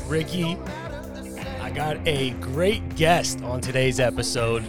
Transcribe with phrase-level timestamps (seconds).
[0.07, 0.57] Ricky.
[1.61, 4.61] I got a great guest on today's episode.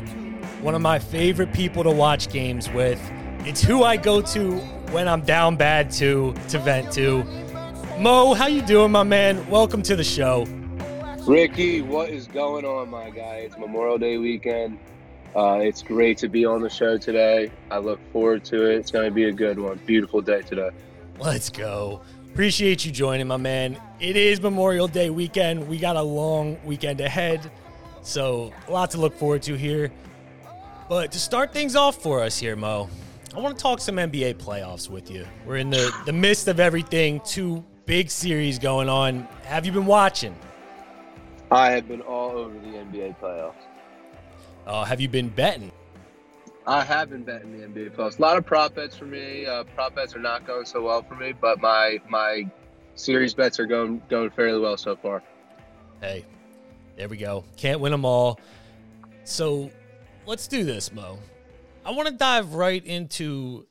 [0.62, 3.00] One of my favorite people to watch games with.
[3.46, 4.58] It's who I go to
[4.92, 7.24] when I'm down bad to to vent to.
[8.00, 9.48] Mo, how you doing, my man?
[9.48, 10.46] Welcome to the show.
[11.28, 13.44] Ricky, what is going on, my guy?
[13.46, 14.80] It's Memorial Day weekend.
[15.36, 17.52] Uh, it's great to be on the show today.
[17.70, 18.78] I look forward to it.
[18.78, 19.80] It's going to be a good one.
[19.86, 20.72] Beautiful day today.
[21.20, 22.02] Let's go.
[22.38, 23.82] Appreciate you joining, my man.
[24.00, 25.68] It is Memorial Day weekend.
[25.68, 27.50] We got a long weekend ahead,
[28.04, 29.92] so a lot to look forward to here.
[30.88, 32.90] But to start things off for us here, Mo,
[33.36, 35.26] I want to talk some NBA playoffs with you.
[35.48, 39.28] We're in the, the midst of everything, two big series going on.
[39.46, 40.36] Have you been watching?
[41.50, 43.56] I have been all over the NBA playoffs.
[44.68, 45.72] Uh, have you been betting?
[46.68, 48.20] I have been betting the NBA Plus.
[48.20, 49.46] A lot of prop bets for me.
[49.46, 52.46] Uh, prop bets are not going so well for me, but my my
[52.96, 55.24] series bets are going going fairly well so far.
[56.02, 56.26] Hey,
[56.98, 57.46] there we go.
[57.56, 58.38] Can't win them all.
[59.24, 59.72] So
[60.26, 61.20] let's do this, Mo.
[61.86, 63.66] I want to dive right into.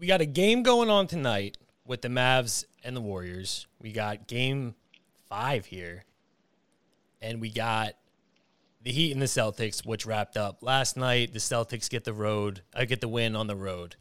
[0.00, 3.66] We got a game going on tonight with the Mavs and the Warriors.
[3.78, 4.74] We got game
[5.28, 6.04] five here,
[7.20, 7.92] and we got
[8.82, 11.32] the Heat and the Celtics, which wrapped up last night.
[11.32, 13.96] The Celtics get the road, I uh, get the win on the road.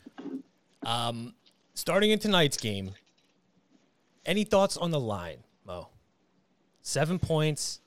[0.86, 1.34] Um,
[1.74, 2.92] starting in tonight's game,
[4.26, 5.90] any thoughts on the line, Mo?
[6.82, 7.82] Seven points.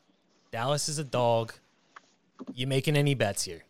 [0.50, 1.52] Dallas is a dog.
[2.54, 3.64] You making any bets here?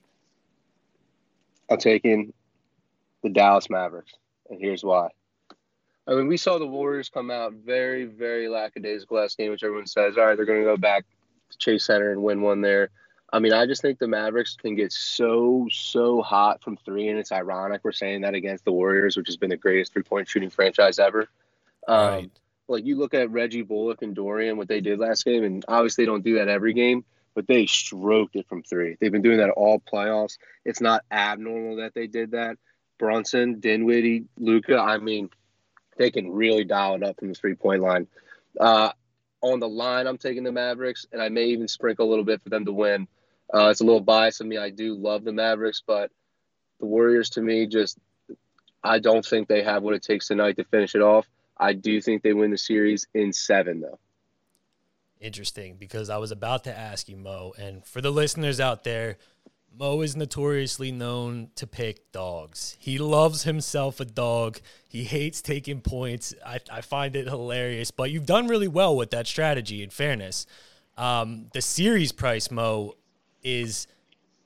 [1.71, 2.33] I'm taking
[3.23, 4.13] the Dallas Mavericks,
[4.49, 5.09] and here's why.
[6.07, 9.87] I mean, we saw the Warriors come out very, very lackadaisical last game, which everyone
[9.87, 11.05] says, all right, they're going to go back
[11.51, 12.91] to Chase Center and win one there.
[13.33, 17.19] I mean, I just think the Mavericks can get so, so hot from three, and
[17.19, 20.29] it's ironic we're saying that against the Warriors, which has been the greatest three point
[20.29, 21.29] shooting franchise ever.
[21.87, 22.31] Um, right.
[22.67, 26.05] Like you look at Reggie Bullock and Dorian, what they did last game, and obviously
[26.05, 27.05] they don't do that every game,
[27.35, 28.97] but they stroked it from three.
[29.01, 30.39] They've been doing that all playoffs.
[30.65, 32.59] It's not abnormal that they did that.
[32.99, 35.31] Brunson, Dinwiddie, Luka, I mean,
[35.97, 38.07] they can really dial it up from the three point line.
[38.59, 38.91] Uh,
[39.41, 42.43] on the line, I'm taking the Mavericks, and I may even sprinkle a little bit
[42.43, 43.09] for them to win.
[43.53, 44.59] Uh, it's a little biased of me.
[44.59, 46.11] I do love the Mavericks, but
[46.79, 47.99] the Warriors to me just
[48.83, 51.27] I don't think they have what it takes tonight to finish it off.
[51.59, 53.99] I do think they win the series in seven though.
[55.21, 59.19] Interesting, because I was about to ask you, Mo, and for the listeners out there,
[59.79, 62.77] Mo is notoriously known to pick dogs.
[62.79, 64.61] He loves himself a dog.
[64.89, 66.35] He hates taking points.
[66.45, 70.47] I, I find it hilarious, but you've done really well with that strategy, in fairness.
[70.97, 72.95] Um, the series price, Mo,
[73.43, 73.87] is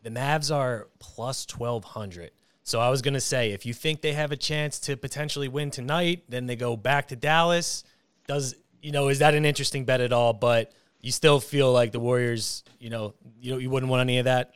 [0.03, 2.31] the Mavs are plus 1200.
[2.63, 5.49] So I was going to say if you think they have a chance to potentially
[5.49, 7.85] win tonight, then they go back to Dallas.
[8.27, 11.93] Does you know, is that an interesting bet at all, but you still feel like
[11.93, 14.55] the Warriors, you know, you you wouldn't want any of that?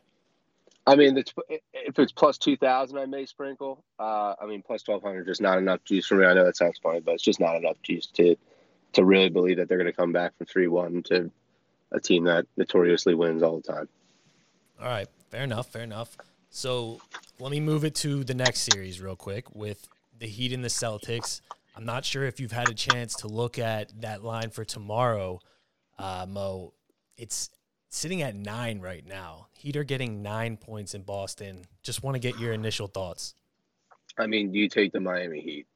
[0.86, 3.84] I mean, if it's plus 2000, I may sprinkle.
[3.98, 6.24] Uh, I mean, plus 1200 is just not enough juice for me.
[6.24, 8.36] I know that sounds funny, but it's just not enough juice to
[8.94, 11.30] to really believe that they're going to come back from 3-1 to
[11.92, 13.88] a team that notoriously wins all the time.
[14.80, 16.16] All right, fair enough, fair enough.
[16.50, 17.00] So
[17.40, 19.88] let me move it to the next series real quick with
[20.18, 21.40] the Heat and the Celtics.
[21.76, 25.40] I'm not sure if you've had a chance to look at that line for tomorrow,
[25.98, 26.74] uh, Mo.
[27.16, 27.50] It's
[27.88, 29.48] sitting at nine right now.
[29.52, 31.64] Heat are getting nine points in Boston.
[31.82, 33.34] Just want to get your initial thoughts.
[34.16, 35.66] I mean, you take the Miami Heat.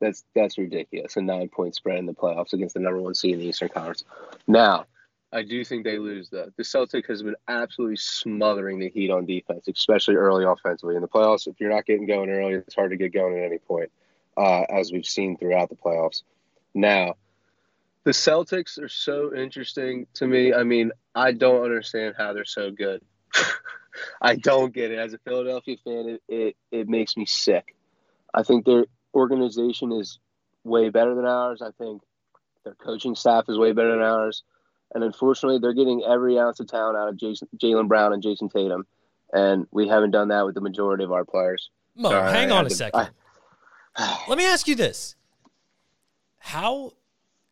[0.00, 1.16] That's that's ridiculous.
[1.16, 3.68] A nine point spread in the playoffs against the number one seed in the Eastern
[3.68, 4.04] Conference.
[4.46, 4.86] Now,
[5.32, 6.50] I do think they lose though.
[6.56, 10.96] The Celtic has been absolutely smothering the Heat on defense, especially early offensively.
[10.96, 13.44] In the playoffs, if you're not getting going early, it's hard to get going at
[13.44, 13.90] any point,
[14.36, 16.22] uh, as we've seen throughout the playoffs.
[16.74, 17.16] Now,
[18.04, 20.54] The Celtics are so interesting to me.
[20.54, 23.02] I mean, I don't understand how they're so good.
[24.22, 24.98] I don't get it.
[24.98, 27.76] As a Philadelphia fan, it, it, it makes me sick.
[28.32, 30.20] I think their organization is
[30.64, 31.60] way better than ours.
[31.60, 32.02] I think
[32.64, 34.42] their coaching staff is way better than ours.
[34.94, 38.48] And unfortunately, they're getting every ounce of talent out of Jason, Jaylen Brown and Jayson
[38.50, 38.86] Tatum.
[39.32, 41.70] And we haven't done that with the majority of our players.
[41.94, 43.08] Mo, Sorry, hang I on had a second.
[43.96, 45.16] I- Let me ask you this:
[46.38, 46.92] How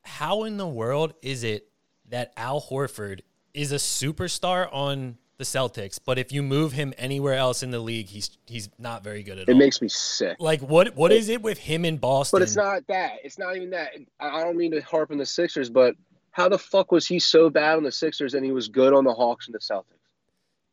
[0.02, 1.68] how in the world is it
[2.08, 3.20] that Al Horford
[3.52, 7.78] is a superstar on the Celtics, but if you move him anywhere else in the
[7.80, 9.54] league, he's he's not very good at it all.
[9.54, 10.36] It makes me sick.
[10.38, 12.36] like what what is it with him in Boston?
[12.38, 13.16] But it's not that.
[13.24, 13.90] It's not even that.
[14.20, 15.94] I I don't mean to harp on the Sixers, but
[16.36, 19.04] how the fuck was he so bad on the Sixers and he was good on
[19.04, 19.84] the Hawks and the Celtics?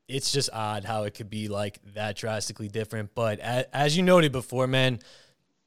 [0.10, 3.15] it's just odd how it could be like that drastically different.
[3.15, 5.00] But as, as you noted before, man,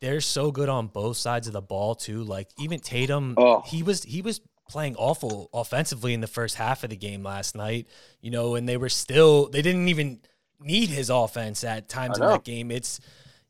[0.03, 2.23] they're so good on both sides of the ball too.
[2.23, 3.63] Like even Tatum, Oh.
[3.65, 7.57] he was he was playing awful offensively in the first half of the game last
[7.57, 7.87] night.
[8.21, 10.21] You know, and they were still they didn't even
[10.61, 12.71] need his offense at times in that game.
[12.71, 13.01] It's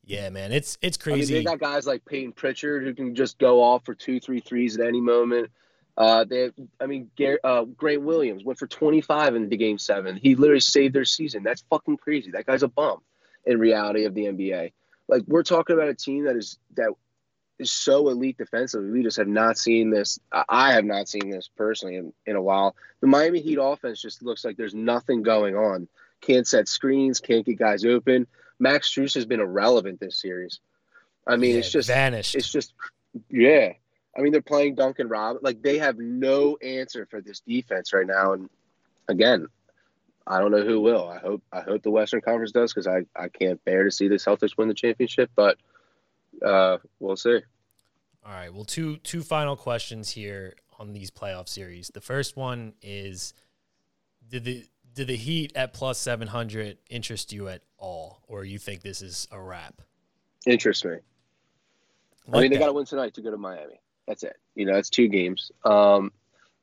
[0.04, 1.34] yeah, man, it's it's I mean, crazy.
[1.34, 4.78] they got guys like Peyton Pritchard who can just go off for two, three threes
[4.78, 5.50] at any moment.
[5.96, 6.50] Uh, they,
[6.80, 7.10] I mean,
[7.42, 10.16] uh, Grant Williams went for 25 in the game seven.
[10.16, 11.42] He literally saved their season.
[11.42, 12.32] That's fucking crazy.
[12.32, 13.00] That guy's a bum
[13.46, 14.72] in reality of the NBA.
[15.08, 16.90] Like we're talking about a team that is that
[17.58, 18.90] is so elite defensively.
[18.90, 20.18] We just have not seen this.
[20.30, 22.76] I- I have not seen this personally in, in a while.
[23.00, 25.88] The Miami Heat offense just looks like there's nothing going on.
[26.20, 28.26] Can't set screens, can't get guys open.
[28.58, 30.60] Max Strus has been irrelevant this series.
[31.26, 32.34] I mean, Yeah, it's just vanished.
[32.34, 32.74] it's just
[33.30, 33.72] yeah.
[34.16, 35.38] I mean, they're playing Duncan Rob.
[35.42, 38.32] Like they have no answer for this defense right now.
[38.32, 38.48] And
[39.08, 39.48] again,
[40.26, 41.08] I don't know who will.
[41.08, 44.08] I hope I hope the Western Conference does because I I can't bear to see
[44.08, 45.30] the Celtics win the championship.
[45.36, 45.58] But
[46.44, 47.40] uh, we'll see.
[48.24, 48.52] All right.
[48.52, 51.90] Well, two two final questions here on these playoff series.
[51.92, 53.34] The first one is
[54.28, 54.64] did the
[54.94, 59.28] did the Heat at plus 700 interest you at all or you think this is
[59.30, 59.82] a wrap?
[60.46, 60.92] Interest me.
[60.92, 60.96] I
[62.28, 63.78] Like mean, they got to win tonight to go to Miami.
[64.06, 64.36] That's it.
[64.54, 65.50] You know, it's two games.
[65.64, 66.12] Um,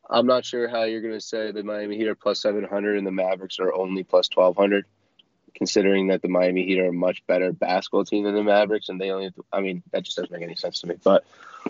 [0.10, 3.08] I'm not sure how you're going to say the Miami Heat are plus 700 and
[3.08, 4.86] the Mavericks are only plus 1200,
[5.56, 9.00] considering that the Miami Heat are a much better basketball team than the Mavericks, and
[9.00, 9.26] they only.
[9.26, 10.96] Have to, I mean, that just doesn't make any sense to me.
[11.04, 11.24] But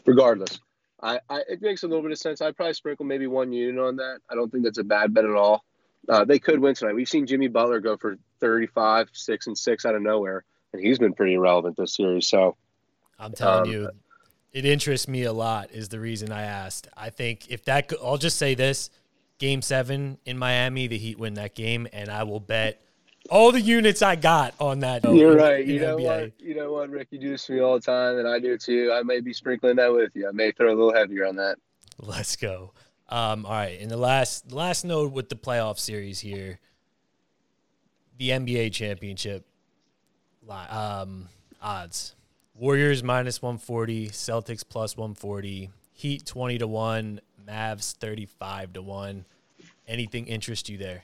[0.06, 0.60] regardless,
[1.02, 2.42] I, I it makes a little bit of sense.
[2.42, 4.20] I'd probably sprinkle maybe one unit on that.
[4.30, 5.64] I don't think that's a bad bet at all.
[6.10, 6.96] Uh, they could win tonight.
[6.96, 10.44] We've seen Jimmy Butler go for 35, six and six out of nowhere,
[10.74, 12.28] and he's been pretty irrelevant this series.
[12.28, 12.58] So.
[13.20, 13.90] I'm telling Um, you,
[14.54, 15.72] it interests me a lot.
[15.72, 16.88] Is the reason I asked.
[16.96, 18.90] I think if that, go- I'll just say this:
[19.40, 22.80] Game Seven in Miami, the Heat win that game, and I will bet
[23.30, 25.04] all the units I got on that.
[25.04, 25.62] You're in- right.
[25.64, 26.04] in You know NBA.
[26.22, 26.32] what?
[26.40, 27.08] You know what, Rick?
[27.12, 28.92] You do this to me all the time, and I do too.
[28.94, 30.28] I may be sprinkling that with you.
[30.28, 31.58] I may throw a little heavier on that.
[32.00, 32.74] Let's go.
[33.10, 36.60] Um, all right, and the last last note with the playoff series here,
[38.18, 39.46] the NBA championship
[40.50, 41.30] um,
[41.62, 42.16] odds:
[42.56, 48.74] Warriors minus one forty, Celtics plus one forty, Heat twenty to one, Mavs thirty five
[48.74, 49.26] to one.
[49.88, 51.04] Anything interest you there?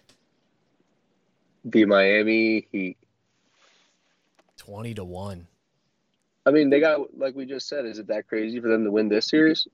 [1.66, 2.98] The Miami Heat.
[4.58, 5.48] Twenty to one.
[6.46, 7.86] I mean, they got like we just said.
[7.86, 9.68] Is it that crazy for them to win this series?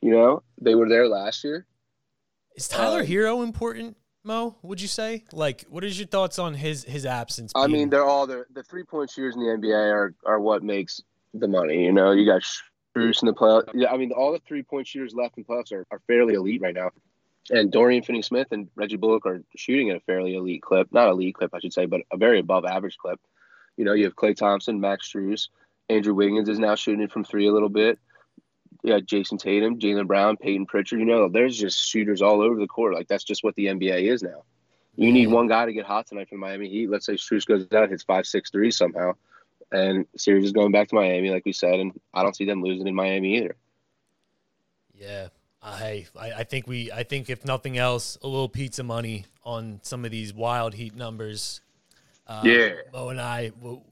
[0.00, 1.66] You know, they were there last year.
[2.56, 4.56] Is Tyler Um, Herro important, Mo?
[4.62, 5.24] Would you say?
[5.32, 7.52] Like, what is your thoughts on his his absence?
[7.54, 10.40] I being- mean, they're all the the three point shooters in the NBA are are
[10.40, 11.02] what makes
[11.34, 11.84] the money.
[11.84, 12.42] You know, you got
[12.94, 13.70] Bruce in the playoffs.
[13.74, 16.60] Yeah, I mean, all the three point shooters left in playoffs are, are fairly elite
[16.60, 16.90] right now.
[17.50, 20.92] And Dorian Finney Smith and Reggie Bullock are shooting at a fairly elite clip.
[20.92, 23.18] Not elite clip, I should say, but a very above average clip.
[23.76, 25.48] You know, you have Klay Thompson, Max Strus,
[25.88, 27.98] Andrew Wiggins is now shooting it from three a little bit.
[28.82, 30.98] Yeah, Jayson Tatum, Jaylen Brown, Peyton Pritchard.
[30.98, 32.94] You know, there's just shooters all over the court.
[32.94, 34.42] Like that's just what the NBA is now.
[34.96, 36.90] You need one guy to get hot tonight for the Miami Heat.
[36.90, 39.12] Let's say Strus goes out, hits five, six, three somehow,
[39.70, 42.62] and series is going back to Miami, like we said, and I don't see them
[42.62, 43.56] losing in Miami either.
[44.94, 45.28] Yeah.
[45.62, 46.90] Uh, hey, I, I think we.
[46.90, 50.96] I think if nothing else, a little pizza money on some of these wild heat
[50.96, 51.60] numbers.
[52.26, 52.72] Uh, Yeah.
[52.92, 53.86] Mo and I will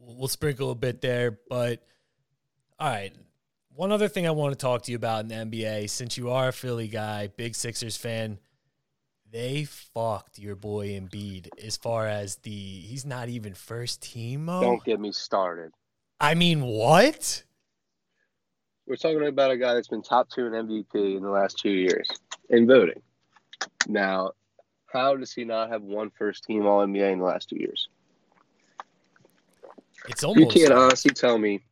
[0.00, 1.82] we'll sprinkle a bit there, but
[2.78, 3.14] all right.
[3.80, 6.28] One other thing I want to talk to you about in the NBA, since you
[6.28, 8.38] are a Philly guy, big Sixers fan,
[9.32, 14.44] they fucked your boy Embiid as far as the he's not even first team.
[14.44, 14.60] Mo.
[14.60, 15.72] Don't get me started.
[16.20, 17.42] I mean, what?
[18.86, 21.70] We're talking about a guy that's been top two in MVP in the last two
[21.70, 22.06] years
[22.50, 23.00] in voting.
[23.88, 24.32] Now,
[24.92, 27.88] how does he not have one first team All NBA in the last two years?
[30.06, 31.62] It's almost You can't honestly tell me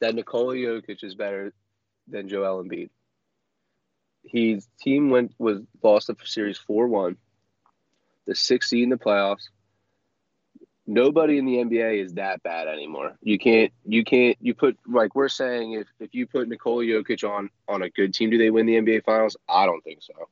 [0.00, 1.52] that Nikola Jokic is better
[2.08, 2.90] than Joel Embiid.
[4.24, 7.16] His team went was lost the series four one,
[8.26, 9.48] the sixth seed in the playoffs.
[10.88, 13.16] Nobody in the NBA is that bad anymore.
[13.22, 17.28] You can't you can't you put like we're saying if if you put Nikola Jokic
[17.28, 19.36] on on a good team, do they win the NBA Finals?
[19.48, 20.28] I don't think so.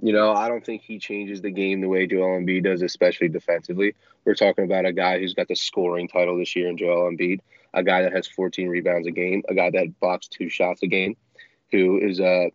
[0.00, 3.28] You know, I don't think he changes the game the way Joel Embiid does, especially
[3.28, 3.94] defensively.
[4.24, 7.40] We're talking about a guy who's got the scoring title this year in Joel Embiid,
[7.74, 10.86] a guy that has 14 rebounds a game, a guy that blocks two shots a
[10.86, 11.16] game,
[11.70, 12.50] who is a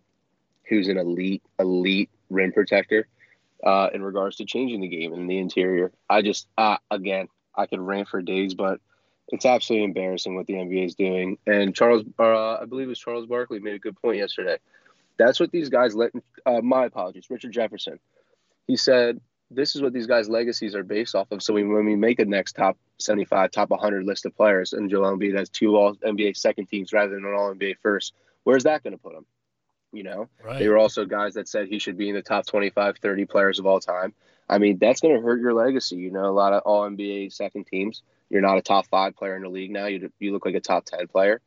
[0.67, 3.07] who's an elite elite rim protector.
[3.61, 7.65] Uh, in regards to changing the game in the interior, I just uh, again I
[7.65, 8.79] could rant for days, but
[9.27, 11.38] it's absolutely embarrassing what the NBA is doing.
[11.45, 14.57] And Charles, uh, I believe it was Charles Barkley made a good point yesterday.
[15.17, 16.11] That's what these guys let.
[16.45, 17.99] Uh, my apologies, Richard Jefferson.
[18.67, 19.19] He said
[19.51, 21.41] this is what these guys' legacies are based off of.
[21.41, 24.89] So we, when we make a next top 75, top 100 list of players, and
[24.89, 28.13] Joel Embiid has two All NBA second teams rather than an All NBA first,
[28.44, 29.25] where's that going to put him?
[29.91, 30.60] You know, right.
[30.60, 33.58] they were also guys that said he should be in the top 25, 30 players
[33.58, 34.13] of all time.
[34.48, 35.96] I mean, that's going to hurt your legacy.
[35.96, 38.03] You know, a lot of All NBA second teams.
[38.29, 39.88] You're not a top five player in the league now.
[39.88, 41.41] You you look like a top 10 player.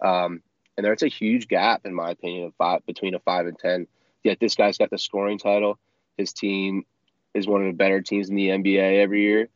[0.00, 0.42] Um,
[0.76, 3.88] and there's a huge gap, in my opinion, of five between a five and ten.
[4.22, 5.76] Yet this guy's got the scoring title.
[6.16, 6.84] His team
[7.38, 9.48] is one of the better teams in the NBA every year.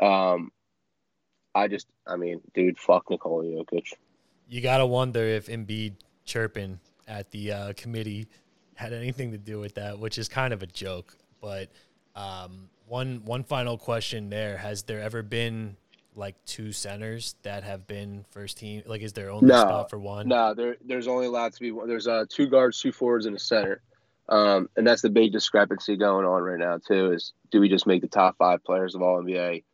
[0.00, 0.50] Um,
[1.54, 3.92] I just, I mean, dude, fuck Nikola Jokic.
[4.48, 8.26] You gotta wonder if Embiid chirping at the uh, committee
[8.74, 11.16] had anything to do with that, which is kind of a joke.
[11.40, 11.70] But
[12.14, 15.76] um, one one final question there: Has there ever been
[16.14, 18.82] like two centers that have been first team?
[18.86, 20.28] Like, is there only no, spot for one?
[20.28, 21.88] No, there, there's only allowed to be one.
[21.88, 23.82] There's uh, two guards, two forwards, and a center.
[24.28, 27.12] Um, and that's the big discrepancy going on right now too.
[27.12, 29.64] Is do we just make the top five players of all NBA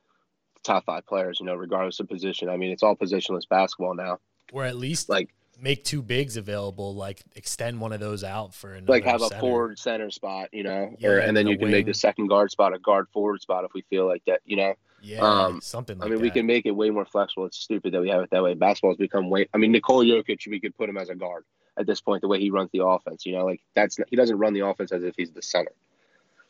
[0.64, 1.38] top five players?
[1.40, 2.48] You know, regardless of position.
[2.48, 4.18] I mean, it's all positionless basketball now.
[4.52, 8.74] Or at least like make two bigs available, like extend one of those out for
[8.74, 9.36] another like have center.
[9.36, 11.72] a forward center spot, you know, yeah, or and then you can wing.
[11.72, 14.56] make the second guard spot a guard forward spot if we feel like that, you
[14.56, 14.74] know.
[15.00, 15.98] Yeah, um, something.
[15.98, 16.22] Like I mean, that.
[16.22, 17.46] we can make it way more flexible.
[17.46, 18.54] It's stupid that we have it that way.
[18.54, 19.48] Basketball has become way.
[19.54, 21.44] I mean, Nikola Jokic, we could put him as a guard
[21.78, 22.22] at this point.
[22.22, 24.92] The way he runs the offense, you know, like that's he doesn't run the offense
[24.92, 25.72] as if he's the center.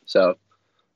[0.06, 0.36] So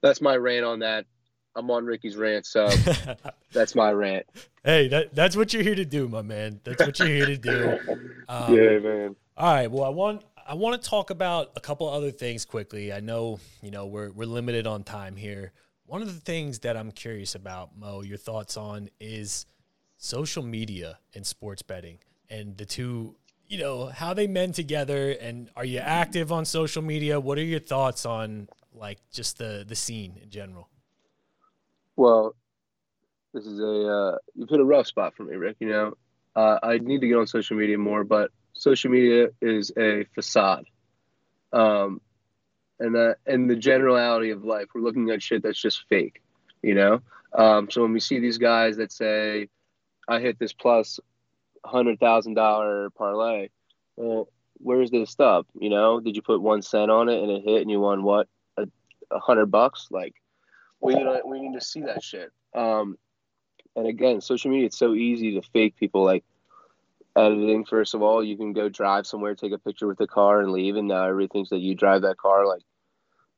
[0.01, 1.07] that's my rant on that.
[1.55, 2.69] I'm on Ricky's rant, so
[3.53, 4.27] that's my rant.
[4.65, 6.61] Hey, that that's what you're here to do, my man.
[6.65, 7.79] That's what you're here to do.
[8.29, 9.17] Um, yeah, man.
[9.37, 9.71] All right.
[9.71, 12.93] Well, I want I want to talk about a couple other things quickly.
[12.93, 15.53] I know you know we're we're limited on time here.
[15.85, 19.45] One of the things that I'm curious about, Mo, your thoughts on is
[19.99, 21.99] social media and sports betting
[22.33, 23.15] and the two,
[23.53, 25.11] you know, how they mend together.
[25.11, 27.21] And are you active on social media?
[27.21, 30.71] What are your thoughts on like just the the scene in general?
[31.95, 32.35] Well,
[33.35, 35.57] this is a uh you hit a rough spot for me, Rick.
[35.61, 35.95] You know,
[36.35, 40.65] uh, I need to get on social media more, but social media is a facade.
[41.53, 42.01] Um,
[42.81, 44.69] and that and the generality of life.
[44.75, 46.23] We're looking at shit that's just fake,
[46.63, 47.01] you know.
[47.35, 49.51] Um, so when we see these guys that say,
[50.09, 50.99] "I hit this plus
[51.65, 53.49] hundred thousand dollar parlay,"
[53.97, 54.29] well,
[54.59, 55.47] where's this stub?
[55.59, 58.03] You know, did you put one cent on it and it hit and you won
[58.03, 58.67] what a,
[59.11, 59.89] a hundred bucks?
[59.91, 60.15] Like,
[60.81, 62.31] we need to, we need to see that shit.
[62.55, 62.97] Um,
[63.77, 66.25] and again, social media it's so easy to fake people like
[67.17, 67.65] editing.
[67.65, 70.53] First of all, you can go drive somewhere, take a picture with the car, and
[70.53, 72.47] leave, and now everybody thinks that you drive that car.
[72.47, 72.63] Like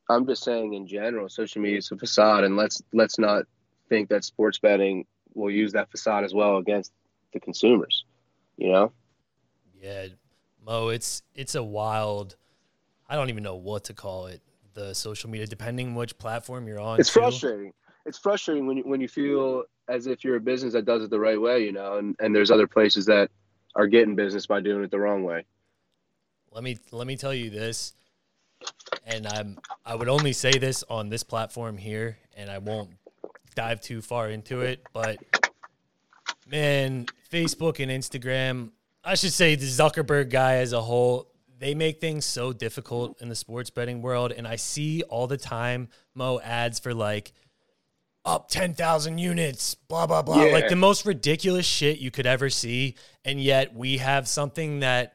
[0.08, 3.44] I'm just saying in general, social media is a facade, and let's let's not
[3.88, 6.92] think that sports betting will use that facade as well against
[7.32, 8.04] the consumers.
[8.56, 8.92] You know?
[9.80, 10.06] Yeah,
[10.64, 12.36] Mo, it's it's a wild.
[13.08, 14.40] I don't even know what to call it.
[14.74, 16.98] The social media, depending which platform you're on.
[16.98, 17.20] It's too.
[17.20, 17.72] frustrating.
[18.06, 21.10] It's frustrating when you, when you feel as if you're a business that does it
[21.10, 23.30] the right way, you know, and, and there's other places that
[23.76, 25.44] are getting business by doing it the wrong way.
[26.50, 27.94] Let me let me tell you this
[29.06, 32.90] and I'm I would only say this on this platform here, and I won't
[33.54, 34.82] dive too far into it.
[34.92, 35.18] But
[36.46, 38.70] man, Facebook and Instagram,
[39.02, 43.28] I should say the Zuckerberg guy as a whole, they make things so difficult in
[43.28, 47.32] the sports betting world, and I see all the time Mo ads for like
[48.24, 50.44] up 10,000 units, blah, blah, blah.
[50.44, 50.52] Yeah.
[50.52, 52.96] Like the most ridiculous shit you could ever see.
[53.24, 55.14] And yet we have something that,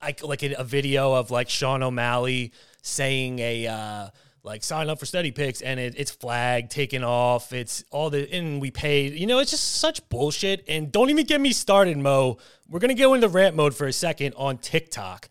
[0.00, 2.52] I, like a, a video of like Sean O'Malley
[2.82, 4.08] saying a uh,
[4.44, 7.52] like sign up for Steady Picks and it, it's flagged, taken off.
[7.52, 9.14] It's all the and we paid.
[9.14, 10.64] You know, it's just such bullshit.
[10.68, 12.36] And don't even get me started, Mo.
[12.68, 15.28] We're gonna go into rant mode for a second on TikTok.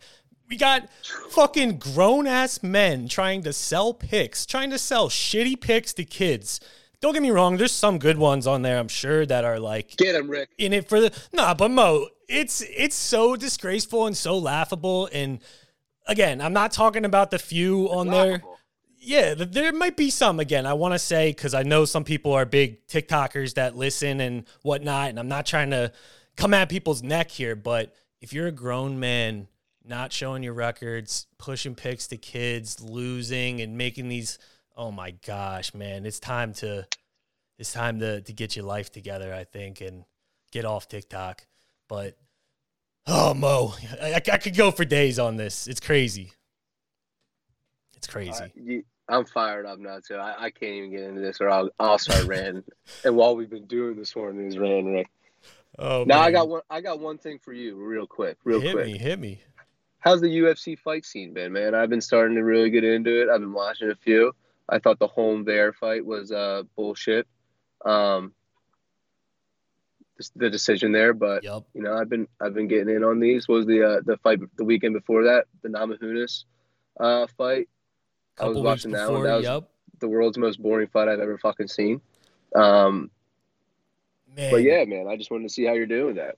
[0.48, 0.88] We got
[1.30, 6.60] fucking grown ass men trying to sell picks, trying to sell shitty picks to kids.
[7.00, 9.96] don't get me wrong, there's some good ones on there, I'm sure, that are like
[9.96, 10.50] Get him, Rick.
[10.58, 15.08] in it for the nah, but Mo, it's it's so disgraceful and so laughable.
[15.12, 15.38] And
[16.06, 18.32] again, I'm not talking about the few on there.
[18.32, 18.53] Laughable.
[19.04, 20.66] Yeah, there might be some again.
[20.66, 24.44] I want to say because I know some people are big TikTokers that listen and
[24.62, 25.92] whatnot, and I'm not trying to
[26.36, 29.48] come at people's neck here, but if you're a grown man
[29.84, 34.38] not showing your records, pushing picks to kids, losing, and making these,
[34.76, 36.86] oh my gosh, man, it's time to
[37.58, 39.32] it's time to to get your life together.
[39.34, 40.04] I think and
[40.50, 41.46] get off TikTok.
[41.88, 42.16] But
[43.06, 45.66] oh Mo, I, I could go for days on this.
[45.66, 46.32] It's crazy.
[47.96, 48.32] It's crazy.
[48.32, 50.16] Uh, you- I'm fired up now too.
[50.16, 52.64] I, I can't even get into this, or I'll I'll start ranting.
[53.04, 55.10] and while we've been doing this morning is ranting, Rick.
[55.78, 56.62] Oh, Now I got one.
[56.70, 58.86] I got one thing for you, real quick, real hit quick.
[58.86, 59.40] me, hit me.
[59.98, 61.74] How's the UFC fight scene been, man?
[61.74, 63.28] I've been starting to really get into it.
[63.28, 64.32] I've been watching a few.
[64.68, 67.26] I thought the home bear fight was uh bullshit.
[67.84, 68.32] Um,
[70.36, 71.64] the decision there, but Yep.
[71.74, 73.48] you know I've been I've been getting in on these.
[73.48, 75.46] What was the uh, the fight the weekend before that?
[75.62, 76.44] The Namajunas
[77.00, 77.68] uh fight.
[78.38, 79.14] I was Couple weeks watching that before.
[79.18, 79.24] one.
[79.24, 79.68] That was yep.
[80.00, 82.00] the world's most boring fight I've ever fucking seen.
[82.54, 83.10] Um,
[84.36, 84.50] Man.
[84.50, 86.36] but yeah, man, I just wanted to see how you're doing that.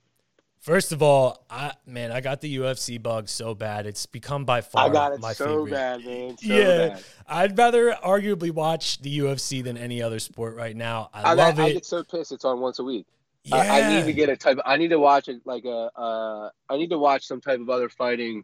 [0.61, 3.87] First of all, I man, I got the UFC bug so bad.
[3.87, 5.35] It's become by far my favorite.
[5.35, 6.37] So bad, man.
[6.39, 7.05] So yeah, bad.
[7.29, 11.11] I'd rather arguably watch the UFC than any other sport right now.
[11.15, 11.75] I, I, love I it.
[11.75, 12.33] get so pissed.
[12.33, 13.07] It's on once a week.
[13.45, 13.57] yeah.
[13.57, 14.59] I, I need to get a type.
[14.67, 15.91] I need to watch it like a.
[15.97, 18.43] Uh, I need to watch some type of other fighting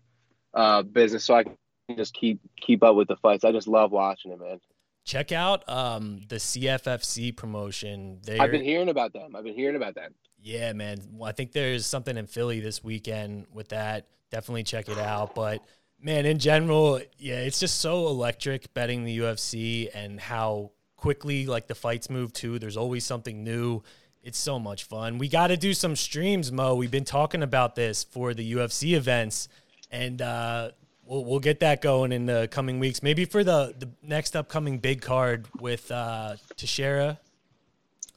[0.54, 1.56] uh, business so I can
[1.96, 3.44] just keep keep up with the fights.
[3.44, 4.60] I just love watching it, man.
[5.04, 8.20] Check out um, the CFFC promotion.
[8.24, 9.34] They I've been hearing about them.
[9.34, 10.14] I've been hearing about them.
[10.40, 11.00] Yeah, man.
[11.12, 14.06] Well, I think there's something in Philly this weekend with that.
[14.30, 15.34] Definitely check it out.
[15.34, 15.62] But
[16.00, 21.66] man, in general, yeah, it's just so electric betting the UFC and how quickly like
[21.66, 22.58] the fights move too.
[22.58, 23.82] There's always something new.
[24.22, 25.18] It's so much fun.
[25.18, 26.76] We got to do some streams, Mo.
[26.76, 29.48] We've been talking about this for the UFC events,
[29.90, 30.70] and uh,
[31.04, 33.02] we'll we'll get that going in the coming weeks.
[33.02, 37.18] Maybe for the the next upcoming big card with uh, Teixeira.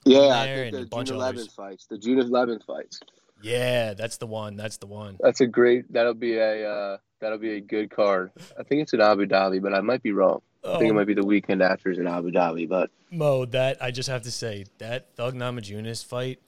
[0.06, 1.86] Yeah, I think the a bunch June of 11th fights.
[1.88, 3.00] The June 11th fights.
[3.42, 4.56] Yeah, that's the one.
[4.56, 5.18] That's the one.
[5.20, 5.92] That's a great.
[5.92, 6.70] That'll be a.
[6.70, 8.32] Uh, that'll be a good card.
[8.58, 10.42] I think it's in Abu Dhabi, but I might be wrong.
[10.64, 13.46] I think it Oh, might be the weekend after is in Abu Dhabi, but Mo,
[13.46, 16.40] that I just have to say that Thug Namajunas fight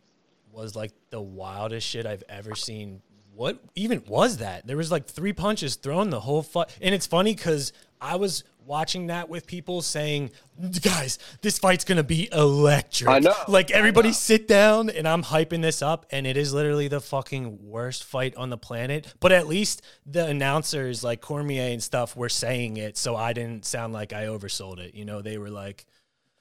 [0.52, 3.02] was like the wildest shit I've ever seen.
[3.38, 4.66] What even was that?
[4.66, 7.72] There was like three punches thrown the whole fight, and it's funny because
[8.02, 10.32] I was watching that with people saying,
[10.82, 14.14] "Guys, this fight's gonna be electric." I know, Like everybody know.
[14.14, 18.36] sit down, and I'm hyping this up, and it is literally the fucking worst fight
[18.36, 19.14] on the planet.
[19.20, 23.66] But at least the announcers like Cormier and stuff were saying it, so I didn't
[23.66, 24.96] sound like I oversold it.
[24.96, 25.86] You know, they were like.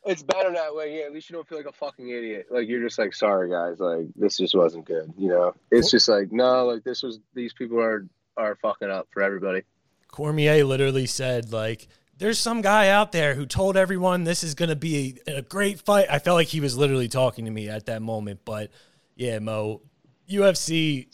[0.07, 0.99] It's better that way.
[0.99, 2.47] Yeah, at least you don't feel like a fucking idiot.
[2.51, 5.12] Like you're just like, sorry guys, like this just wasn't good.
[5.19, 7.21] You know, it's just like no, like this was.
[7.35, 9.62] These people are are fucking up for everybody.
[10.09, 11.88] Cormier literally said, like,
[12.19, 15.42] there's some guy out there who told everyone this is going to be a, a
[15.42, 16.07] great fight.
[16.11, 18.40] I felt like he was literally talking to me at that moment.
[18.45, 18.71] But
[19.14, 19.83] yeah, Mo,
[20.29, 21.09] UFC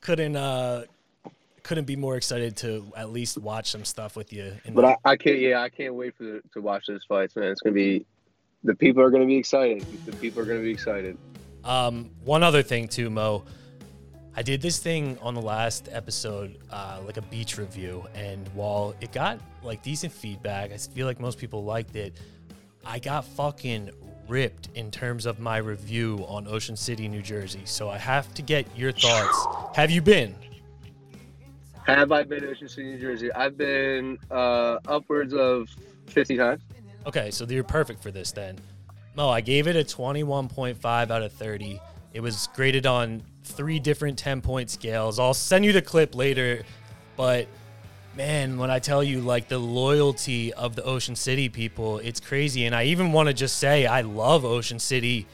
[0.00, 0.84] couldn't uh
[1.62, 4.52] couldn't be more excited to at least watch some stuff with you.
[4.64, 5.38] In But the- I, I can't.
[5.38, 7.48] Yeah, I can't wait for the, to watch those fights, man.
[7.50, 8.04] It's gonna be.
[8.64, 9.84] The people are gonna be excited.
[10.06, 11.18] The people are gonna be excited.
[11.64, 13.44] Um, one other thing too, Mo.
[14.34, 18.94] I did this thing on the last episode, uh, like a beach review, and while
[19.00, 22.18] it got like decent feedback, I feel like most people liked it.
[22.84, 23.90] I got fucking
[24.28, 27.62] ripped in terms of my review on Ocean City, New Jersey.
[27.64, 29.76] So I have to get your thoughts.
[29.76, 30.34] Have you been?
[31.84, 33.32] Have I been to Ocean City, New Jersey?
[33.32, 35.68] I've been uh, upwards of
[36.06, 36.62] fifty times.
[37.06, 38.58] Okay, so you're perfect for this then.
[39.14, 41.80] Mo, I gave it a 21.5 out of 30.
[42.14, 45.18] It was graded on three different 10 point scales.
[45.18, 46.62] I'll send you the clip later,
[47.16, 47.48] but
[48.16, 52.66] man, when I tell you like the loyalty of the Ocean City people, it's crazy.
[52.66, 55.26] And I even want to just say I love Ocean City,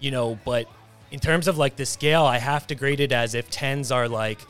[0.00, 0.66] you know, but
[1.10, 4.08] in terms of like the scale, I have to grade it as if 10s are
[4.08, 4.40] like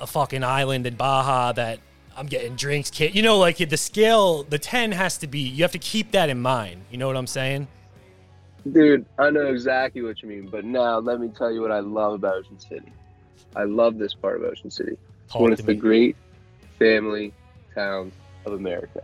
[0.00, 1.78] a fucking island in Baja that
[2.20, 3.14] I'm getting drinks, kid.
[3.14, 6.28] You know, like the scale, the 10 has to be, you have to keep that
[6.28, 6.82] in mind.
[6.90, 7.66] You know what I'm saying?
[8.70, 11.80] Dude, I know exactly what you mean, but now let me tell you what I
[11.80, 12.92] love about Ocean City.
[13.56, 14.98] I love this part of Ocean City.
[15.24, 15.78] It's Talk one to of the me.
[15.78, 16.16] great
[16.78, 17.32] family
[17.74, 18.12] towns
[18.44, 19.02] of America.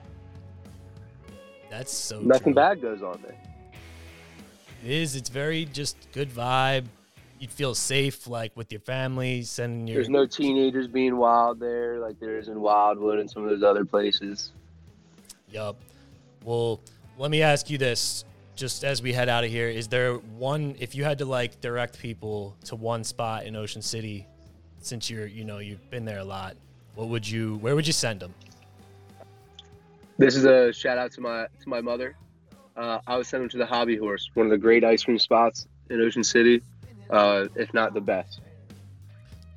[1.71, 2.55] That's so Nothing true.
[2.63, 3.39] bad goes on there.
[4.85, 5.17] It is.
[5.17, 6.85] It's very just good vibe.
[7.39, 9.97] You'd feel safe, like with your family, sending your.
[9.97, 13.63] There's no teenagers being wild there like there is in Wildwood and some of those
[13.63, 14.53] other places.
[15.51, 15.77] Yup.
[16.45, 16.81] Well,
[17.19, 20.77] let me ask you this: just as we head out of here, is there one
[20.79, 24.27] if you had to like direct people to one spot in Ocean City,
[24.81, 26.57] since you're you know you've been there a lot,
[26.95, 28.35] what would you where would you send them?
[30.19, 32.17] This is a shout out to my to my mother.
[32.77, 35.19] Uh, I would send them to the Hobby Horse, one of the great ice cream
[35.19, 36.63] spots in Ocean City,
[37.11, 38.41] uh, if not the best.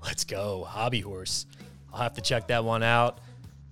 [0.04, 1.46] Let's go, Hobby Horse.
[1.94, 3.20] I'll have to check that one out.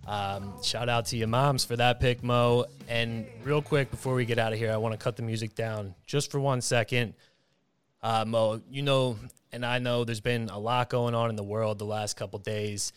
[0.08, 2.66] Um, shout out to your moms for that pick, Mo.
[2.88, 5.54] And real quick before we get out of here, I want to cut the music
[5.56, 7.14] down just for one second.
[8.02, 9.18] Uh, Mo, you know,
[9.52, 12.40] and I know there's been a lot going on in the world the last couple
[12.40, 12.94] days.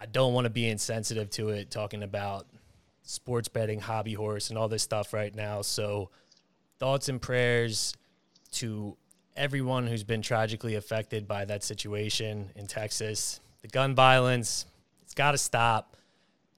[0.00, 2.46] I don't want to be insensitive to it, talking about
[3.02, 5.62] sports betting, hobby horse, and all this stuff right now.
[5.62, 6.10] So,
[6.78, 7.94] thoughts and prayers
[8.52, 8.96] to
[9.36, 13.40] everyone who's been tragically affected by that situation in Texas.
[13.62, 14.66] The gun violence,
[15.02, 15.96] it's got to stop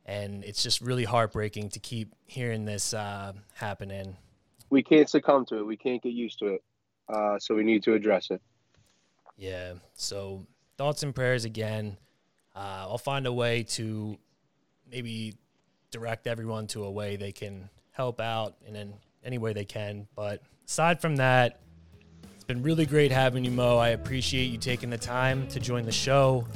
[0.07, 4.17] and it's just really heartbreaking to keep hearing this uh, happening.
[4.71, 5.67] We can't succumb to it.
[5.67, 6.65] We can't get used to it.
[7.09, 8.41] Uh, so we need to address it.
[9.37, 9.75] Yeah.
[9.95, 10.47] So
[10.79, 11.99] thoughts and prayers again.
[12.57, 14.17] Uh, I'll find a way to
[14.91, 15.35] maybe
[15.91, 20.07] direct everyone to a way they can help out in any way they can.
[20.15, 21.61] But aside from that,
[22.49, 23.77] been really great having you, Mo.
[23.77, 26.47] I appreciate you taking the time to join the show.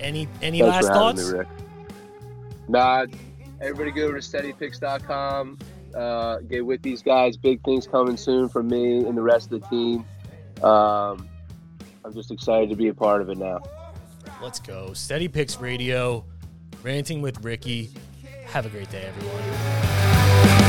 [0.00, 1.32] Any any Thanks last thoughts?
[1.32, 1.44] Me,
[2.66, 3.06] Nah,
[3.60, 5.58] everybody go to steadypicks.com.
[5.94, 7.36] Uh, get with these guys.
[7.36, 10.04] Big things coming soon from me and the rest of the team.
[10.64, 11.28] Um,
[12.04, 13.62] I'm just excited to be a part of it now.
[14.42, 14.92] Let's go.
[14.92, 16.24] Steady Picks Radio,
[16.82, 17.92] ranting with Ricky.
[18.46, 20.63] Have a great day, everyone.